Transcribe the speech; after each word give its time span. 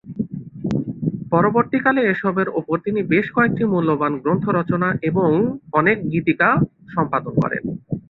পরবর্তীকালে 1.31 2.01
এসবের 2.05 2.47
ওপর 2.59 2.75
তিনি 2.79 2.99
বেশ 3.03 3.27
কয়েকটি 3.31 3.63
মূল্যবান 3.65 4.13
গ্রন্থ 4.23 4.45
রচনা 4.49 4.89
এবং 5.09 5.29
অনেক 5.73 5.97
গীতিকা 6.11 6.49
সম্পাদনা 6.93 7.39
করেন। 7.39 7.63